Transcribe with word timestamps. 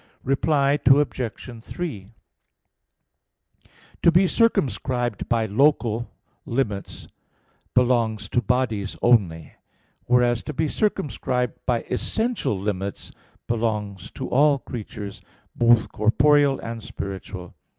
Reply 0.23 0.79
Obj. 0.83 1.63
3: 1.63 2.11
To 4.01 4.11
be 4.11 4.25
circumscribed 4.25 5.29
by 5.29 5.45
local 5.45 6.09
limits 6.43 7.07
belongs 7.75 8.27
to 8.29 8.41
bodies 8.41 8.97
only; 9.03 9.53
whereas 10.05 10.41
to 10.45 10.53
be 10.53 10.67
circumscribed 10.67 11.63
by 11.67 11.83
essential 11.83 12.59
limits 12.59 13.11
belongs 13.45 14.09
to 14.15 14.27
all 14.27 14.57
creatures, 14.57 15.21
both 15.55 15.91
corporeal 15.91 16.59
and 16.61 16.81
spiritual. 16.81 17.53